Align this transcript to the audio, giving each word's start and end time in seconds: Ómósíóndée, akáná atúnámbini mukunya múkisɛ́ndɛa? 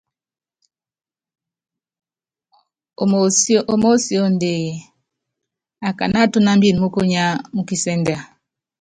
Ómósíóndée, 3.73 4.67
akáná 5.87 6.17
atúnámbini 6.25 6.79
mukunya 6.81 7.23
múkisɛ́ndɛa? 7.55 8.19